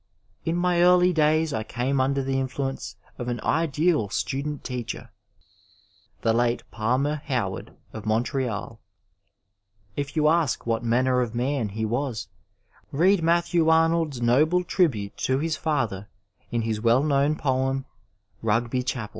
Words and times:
In 0.45 0.55
my 0.55 0.81
early 0.81 1.13
days 1.13 1.53
I 1.53 1.61
came 1.61 2.01
under 2.01 2.23
the 2.23 2.39
influence 2.39 2.95
of 3.19 3.27
an 3.27 3.39
ideal 3.41 4.09
student 4.09 4.63
teacher, 4.63 5.11
the 6.23 6.33
late 6.33 6.63
Pahner 6.73 7.21
Howard, 7.25 7.75
of 7.93 8.07
Montreal. 8.07 8.79
If 9.95 10.15
you 10.15 10.27
ask 10.27 10.65
what 10.65 10.83
manner 10.83 11.21
of 11.21 11.35
man 11.35 11.69
he 11.69 11.85
was, 11.85 12.29
lead 12.91 13.21
Matthew 13.21 13.69
Arnold's 13.69 14.23
noble 14.23 14.63
tribute 14.63 15.15
to 15.17 15.37
his 15.37 15.55
father 15.55 16.07
in 16.49 16.63
his 16.63 16.81
well 16.81 17.03
known 17.03 17.35
poem, 17.35 17.85
Rugby 18.41 18.81
Chapd. 18.81 19.09